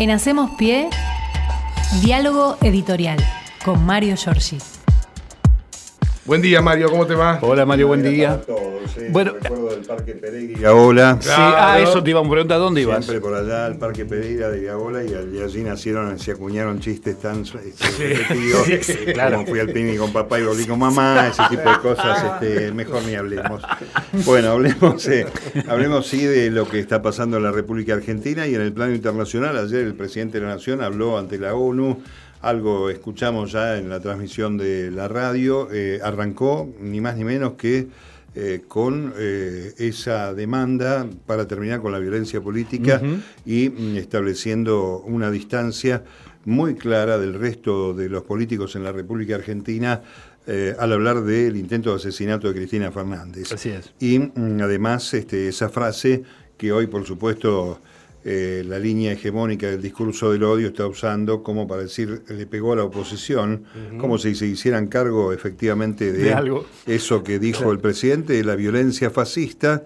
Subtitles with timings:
[0.00, 0.88] En Hacemos Pie,
[2.00, 3.18] diálogo editorial
[3.62, 4.56] con Mario Giorgi.
[6.26, 7.38] Buen día, Mario, ¿cómo te va?
[7.40, 8.42] Hola, Mario, buen día.
[9.10, 11.22] Bueno, recuerdo del Parque Pereira y.
[11.22, 13.06] Sí, ah, eso te iba a preguntar, ¿dónde ibas?
[13.06, 17.42] Siempre por allá, al Parque Pereira de Gaola, y allí nacieron, se acuñaron chistes tan
[17.42, 18.66] este, repetidos.
[19.14, 19.36] claro.
[19.36, 22.70] Como fui al picnic con papá y volví con mamá, ese tipo de cosas, este,
[22.72, 23.62] mejor ni hablemos.
[24.26, 25.26] Bueno, hablemos, eh,
[25.68, 28.94] hablemos sí de lo que está pasando en la República Argentina y en el plano
[28.94, 29.56] internacional.
[29.56, 32.02] Ayer el presidente de la Nación habló ante la ONU
[32.42, 37.54] algo escuchamos ya en la transmisión de la radio, eh, arrancó ni más ni menos
[37.54, 37.88] que
[38.34, 43.02] eh, con eh, esa demanda para terminar con la violencia política
[43.44, 46.04] y mm, estableciendo una distancia
[46.44, 50.02] muy clara del resto de los políticos en la República Argentina
[50.78, 53.52] al hablar del intento de asesinato de Cristina Fernández.
[53.52, 53.92] Así es.
[54.00, 56.24] Y mm, además este, esa frase
[56.56, 57.80] que hoy, por supuesto,
[58.22, 62.74] eh, la línea hegemónica del discurso del odio está usando como para decir, le pegó
[62.74, 63.64] a la oposición,
[63.98, 69.10] como si se hicieran cargo efectivamente de, eso que dijo el presidente, de la violencia
[69.10, 69.84] fascista,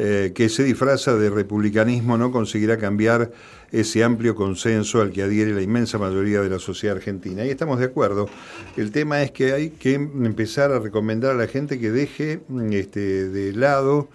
[0.00, 3.32] eh, que se disfraza de republicanismo, no conseguirá cambiar
[3.72, 7.44] ese amplio consenso al que adhiere la inmensa mayoría de la sociedad argentina.
[7.44, 8.28] Y estamos de acuerdo.
[8.76, 13.28] El tema es que hay que empezar a recomendar a la gente que deje este,
[13.28, 14.08] de lado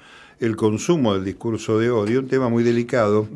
[0.44, 3.30] el consumo del discurso de odio, un tema muy delicado.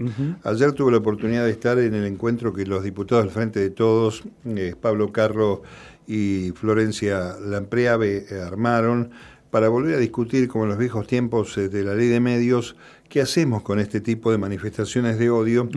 [0.44, 3.69] Ayer tuve la oportunidad de estar en el encuentro que los diputados del Frente de
[3.69, 5.61] Todos, eh, Pablo Carro
[6.05, 9.11] y Florencia Lampreave, eh, armaron
[9.52, 12.75] para volver a discutir, como en los viejos tiempos eh, de la ley de medios,
[13.08, 15.69] qué hacemos con este tipo de manifestaciones de odio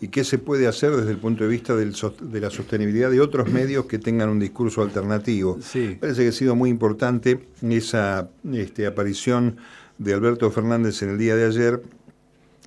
[0.00, 3.50] y qué se puede hacer desde el punto de vista de la sostenibilidad de otros
[3.50, 5.58] medios que tengan un discurso alternativo.
[5.98, 9.56] Parece que ha sido muy importante esa este, aparición
[9.98, 11.82] de Alberto Fernández en el día de ayer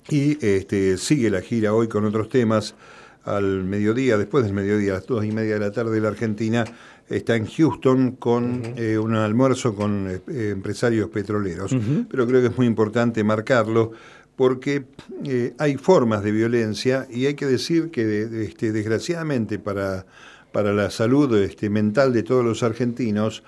[0.08, 2.74] y este, sigue la gira hoy con otros temas.
[3.24, 6.64] Al mediodía, después del mediodía, a las dos y media de la tarde, la Argentina
[7.08, 11.74] está en Houston con eh, un almuerzo con eh, empresarios petroleros.
[12.10, 13.92] Pero creo que es muy importante marcarlo
[14.36, 14.84] porque
[15.24, 20.06] eh, hay formas de violencia y hay que decir que este, desgraciadamente para,
[20.50, 23.42] para la salud este, mental de todos los argentinos,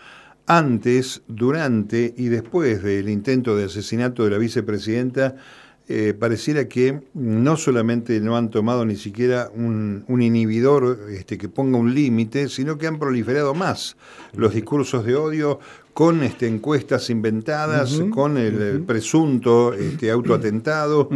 [0.46, 5.36] antes, durante y después del intento de asesinato de la vicepresidenta,
[5.88, 11.76] eh, pareciera que no solamente no han tomado ni siquiera un, inhibidor este, que ponga
[11.76, 13.96] un límite, sino que han proliferado más
[14.34, 15.58] los discursos de odio
[15.94, 21.08] con este, encuestas inventadas, con el, presunto este, autoatentado,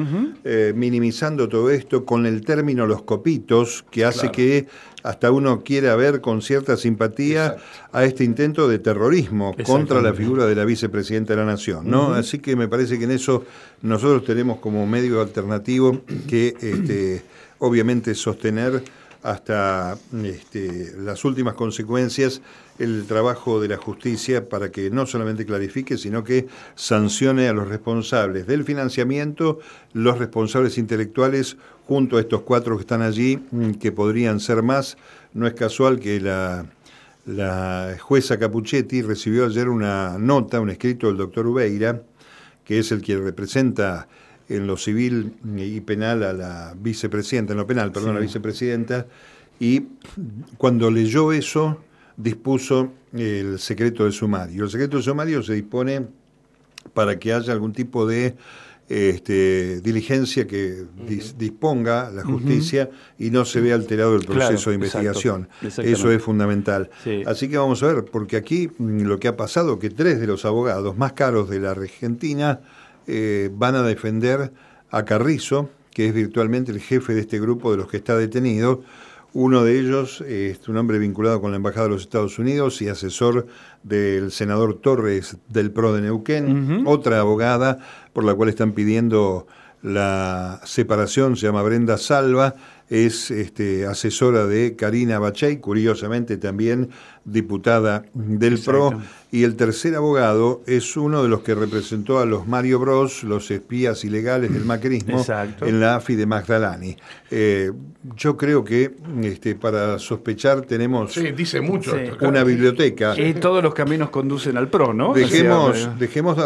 [0.45, 4.67] eh, minimizando todo esto con el término los copitos, que hace que
[5.03, 7.57] hasta uno quiera ver con cierta simpatía
[7.93, 11.89] a este intento de terrorismo contra la figura de la vicepresidenta de la Nación.
[11.89, 12.13] ¿no?
[12.13, 13.45] Así que me parece que en eso
[13.83, 17.23] nosotros tenemos como medio alternativo que este,
[17.61, 18.83] obviamente sostener
[19.27, 22.41] hasta este, las últimas consecuencias
[22.79, 27.67] el trabajo de la justicia para que no solamente clarifique, sino que sancione a los
[27.67, 29.59] responsables del financiamiento,
[29.95, 31.57] los responsables intelectuales,
[31.89, 34.97] junto a estos cuatro que están allí, mm, que podrían ser más.
[35.35, 36.67] No es casual que la,
[37.27, 42.01] la jueza Capuchetti recibió ayer una nota, un escrito del doctor Ubeira,
[42.65, 44.07] que es el que representa
[44.49, 49.07] en lo civil y penal a la vicepresidenta, en lo penal, perdón, a la vicepresidenta,
[49.59, 49.85] y
[50.59, 51.81] cuando leyó eso,
[52.17, 54.65] dispuso el secreto de sumario.
[54.65, 56.07] El secreto de sumario se dispone
[56.95, 58.37] para que haya algún tipo de
[58.89, 60.85] este, diligencia que
[61.37, 65.49] disponga la justicia y no se vea alterado el proceso de investigación.
[65.63, 66.91] Eso es fundamental.
[67.27, 70.27] Así que vamos a ver, porque aquí mm, lo que ha pasado, que tres de
[70.27, 72.61] los abogados más caros de la Argentina
[73.07, 74.53] eh, van a defender
[74.91, 78.83] a Carrizo, que es virtualmente el jefe de este grupo de los que está detenido,
[79.39, 82.89] uno de ellos es un hombre vinculado con la Embajada de los Estados Unidos y
[82.89, 83.47] asesor
[83.83, 86.85] del senador Torres del PRO de Neuquén.
[86.87, 87.79] Otra abogada
[88.15, 89.47] por la cual están pidiendo
[89.83, 92.55] la separación, se llama Brenda Salva,
[92.89, 96.91] es este, asesora de Karina Bachay, curiosamente también
[97.25, 99.03] diputada del PRO,
[99.33, 103.51] y el tercer abogado es uno de los que representó a los Mario Bros, los
[103.51, 105.25] espías ilegales del macrismo,
[105.61, 106.97] en la AFI de Magdalani.
[107.33, 107.73] Eh,
[108.15, 113.19] yo creo que este, para sospechar tenemos dice mucho una biblioteca.
[113.21, 115.13] Y todos los caminos conducen al PRO, ¿no?
[115.13, 116.37] Dejemos, dejemos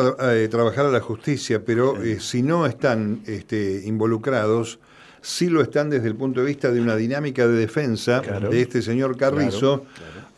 [0.50, 4.78] trabajar a la justicia, pero eh, si no están este, involucrados,
[5.22, 8.82] sí lo están desde el punto de vista de una dinámica de defensa de este
[8.82, 9.84] señor Carrizo,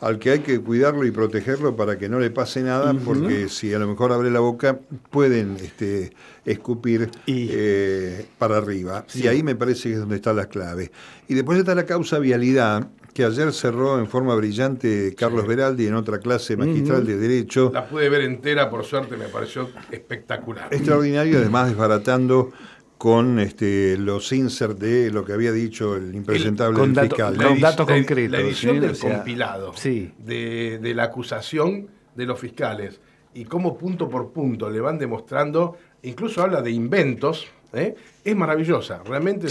[0.01, 3.73] al que hay que cuidarlo y protegerlo para que no le pase nada, porque si
[3.73, 4.77] a lo mejor abre la boca,
[5.09, 6.11] pueden este,
[6.45, 9.05] escupir eh, para arriba.
[9.13, 10.91] Y ahí me parece que es donde está la clave.
[11.27, 15.93] Y después está la causa vialidad, que ayer cerró en forma brillante Carlos Beraldi en
[15.93, 17.71] otra clase magistral de Derecho.
[17.73, 20.67] La pude ver entera, por suerte, me pareció espectacular.
[20.71, 22.51] Extraordinario, además desbaratando
[23.03, 27.35] con este, los inserts de lo que había dicho el impresentable con fiscal.
[27.35, 28.31] con datos concretos.
[28.31, 33.01] La edición del compilado de, de la acusación de los fiscales
[33.33, 37.95] y cómo punto por punto le van demostrando, incluso habla de inventos, ¿eh?
[38.23, 39.01] es maravillosa.
[39.05, 39.47] Realmente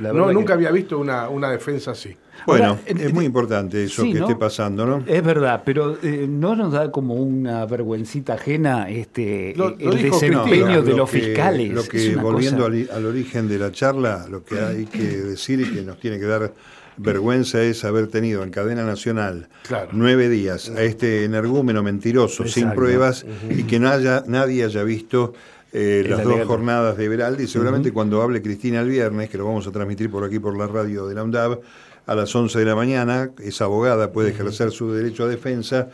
[0.00, 2.16] no, nunca había visto una, una defensa así.
[2.46, 5.04] Bueno, es muy importante eso que esté pasando, ¿no?
[5.06, 10.94] Es verdad, pero eh, ¿no nos da como una vergüencita ajena este, el desempeño de
[10.94, 11.72] los fiscales?
[11.72, 15.82] Lo que, volviendo al, origen de la charla, lo que hay que decir y que
[15.82, 16.52] nos tiene que dar
[16.98, 19.48] vergüenza es haber tenido en cadena nacional
[19.92, 25.34] nueve días a este energúmeno mentiroso, sin pruebas, y que no haya, nadie haya visto
[25.72, 27.46] eh, las dos jornadas de Veraldi.
[27.46, 30.66] Seguramente cuando hable Cristina el viernes, que lo vamos a transmitir por aquí por la
[30.66, 31.60] radio de la UNDAB,
[32.06, 35.88] a las 11 de la mañana, es abogada, puede ejercer su derecho a defensa.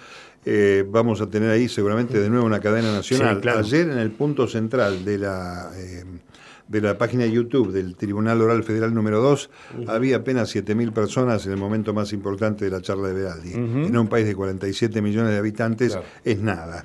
[0.45, 3.41] Eh, vamos a tener ahí seguramente de nuevo una cadena nacional.
[3.57, 6.05] Ayer en el punto central de la eh,
[6.69, 9.51] de la página de YouTube del Tribunal Oral Federal número 2,
[9.89, 13.53] había apenas 7.000 personas en el momento más importante de la charla de Veraldi.
[13.53, 16.83] En un país de 47 millones de habitantes es nada.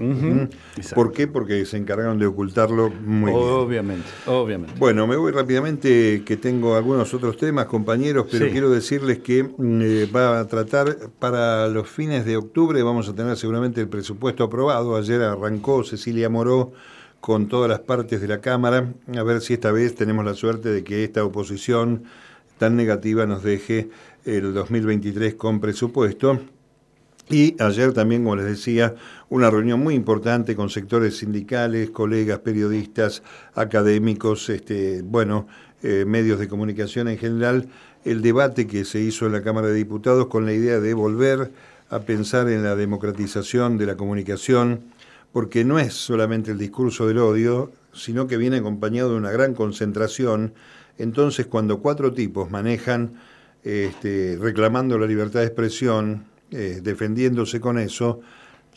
[0.94, 1.28] ¿Por qué?
[1.28, 4.38] Porque se encargaron de ocultarlo muy obviamente, bien.
[4.38, 4.76] Obviamente.
[4.80, 9.82] Bueno, me voy rápidamente, que tengo algunos otros temas, compañeros, pero quiero decirles que mm,
[9.82, 14.44] eh, va a tratar para los fines de octubre, vamos a tener seguramente el presupuesto
[14.44, 14.96] aprobado.
[14.96, 16.74] Ayer arrancó Cecilia Moró
[17.22, 20.70] con todas las partes de la Cámara, a ver si esta vez tenemos la suerte
[20.70, 22.04] de que esta oposición
[22.58, 23.90] tan negativa nos deje
[24.26, 26.40] el 2023 con presupuesto.
[27.30, 28.96] Y ayer también, como les decía,
[29.30, 33.22] una reunión muy importante con sectores sindicales, colegas, periodistas,
[33.54, 35.48] académicos, este, bueno,
[35.84, 37.68] eh, medios de comunicación en general,
[38.06, 41.52] el debate que se hizo en la Cámara de Diputados con la idea de volver
[41.90, 44.86] a pensar en la democratización de la comunicación,
[45.32, 49.54] porque no es solamente el discurso del odio, sino que viene acompañado de una gran
[49.54, 50.54] concentración.
[50.98, 53.14] Entonces, cuando cuatro tipos manejan
[53.64, 58.22] este, reclamando la libertad de expresión, eh, defendiéndose con eso,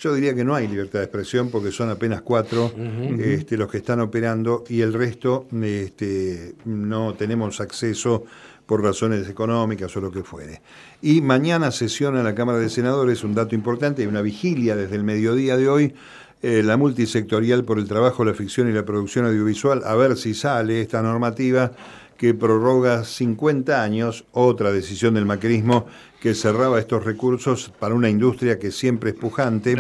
[0.01, 2.73] yo diría que no hay libertad de expresión porque son apenas cuatro
[3.19, 8.25] este, los que están operando y el resto este, no tenemos acceso
[8.65, 10.63] por razones económicas o lo que fuere.
[11.03, 15.05] Y mañana sesiona la Cámara de Senadores, un dato importante, hay una vigilia desde el
[15.05, 15.95] mediodía de hoy
[16.43, 20.35] eh, la multisectorial por el trabajo, la ficción y la producción audiovisual, a ver si
[20.35, 21.73] sale esta normativa
[22.17, 25.87] que prorroga 50 años, otra decisión del macrismo
[26.21, 29.75] que cerraba estos recursos para una industria que siempre es pujante,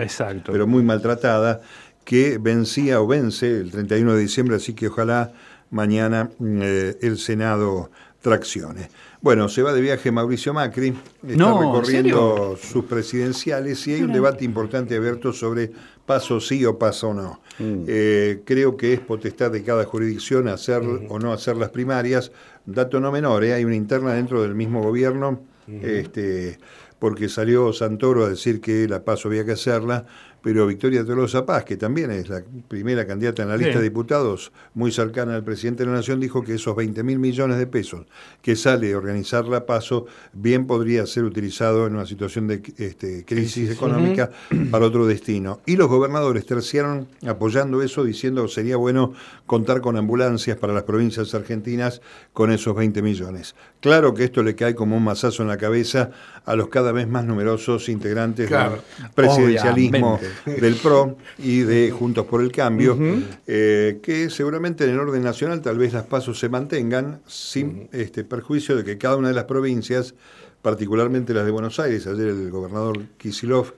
[0.47, 1.61] pero muy maltratada,
[2.05, 5.33] que vencía o vence el 31 de diciembre, así que ojalá
[5.71, 7.91] mañana eh, el Senado
[8.21, 8.91] traccione.
[9.23, 10.95] Bueno, se va de viaje Mauricio Macri,
[11.27, 15.71] está recorriendo sus presidenciales y hay un debate importante abierto sobre
[16.11, 17.41] paso sí o paso no.
[17.61, 17.85] Mm.
[17.87, 22.33] Eh, creo que es potestad de cada jurisdicción hacer o no hacer las primarias.
[22.67, 23.53] Dato no menor, ¿eh?
[23.53, 26.59] hay una interna dentro del mismo gobierno, este,
[26.99, 30.07] porque salió Santoro a decir que la paso había que hacerla
[30.43, 34.53] pero Victoria Tolosa Paz, que también es la primera candidata en la lista de diputados,
[34.75, 38.07] muy cercana al presidente de la Nación, dijo que esos 20 mil millones de pesos
[38.43, 43.25] que sale de organizar la paso bien podría ser utilizado en una situación de este,
[43.25, 44.31] crisis económica
[44.71, 45.61] para otro destino.
[45.67, 49.13] Y los gobernadores terciaron apoyando eso, diciendo que sería bueno
[49.47, 52.01] contar con ambulancias para las provincias argentinas
[52.33, 53.55] con esos 20 millones.
[53.81, 56.11] Claro que esto le cae como un mazazo en la cabeza
[56.45, 58.81] a los cada vez más numerosos integrantes del
[59.15, 62.99] presidencialismo del PRO y de Juntos por el Cambio,
[63.47, 68.25] eh, que seguramente en el orden nacional tal vez las pasos se mantengan sin este
[68.25, 70.15] perjuicio de que cada una de las provincias,
[70.63, 73.75] particularmente las de Buenos Aires, ayer el gobernador Kisilov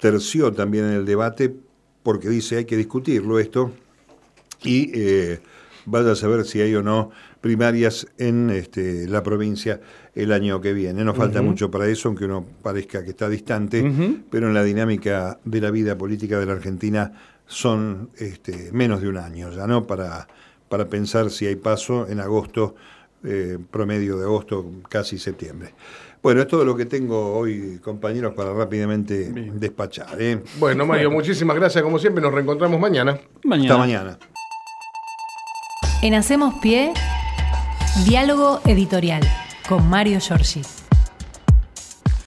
[0.00, 1.54] terció también en el debate
[2.02, 3.72] porque dice hay que discutirlo esto
[4.62, 5.40] y eh,
[5.90, 9.80] vaya a saber si hay o no primarias en este, la provincia
[10.14, 11.04] el año que viene.
[11.04, 13.84] No falta mucho para eso, aunque uno parezca que está distante,
[14.30, 17.12] pero en la dinámica de la vida política de la Argentina
[17.46, 19.86] son este, menos de un año ya, ¿no?
[19.86, 20.28] Para,
[20.68, 22.74] para pensar si hay paso en agosto,
[23.24, 25.74] eh, promedio de agosto, casi septiembre.
[26.22, 30.20] Bueno, es todo lo que tengo hoy, compañeros, para rápidamente despachar.
[30.20, 30.42] ¿eh?
[30.58, 31.82] Bueno, Mario, muchísimas gracias.
[31.82, 33.18] Como siempre, nos reencontramos mañana.
[33.44, 33.74] mañana.
[33.74, 34.18] Hasta mañana.
[36.00, 36.92] En Hacemos Pie
[38.04, 39.22] Diálogo editorial
[39.68, 40.62] con Mario Giorgi.